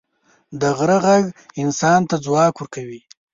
د 0.61 0.61
غره 0.77 0.97
ږغ 1.03 1.25
انسان 1.61 2.01
ته 2.09 2.15
ځواک 2.25 2.53
ورکوي. 2.57 3.01